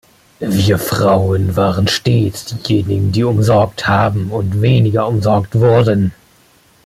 [0.39, 6.11] Wir Frauen waren stets diejenigen, die umsorgt haben und weniger umsorgt wurden.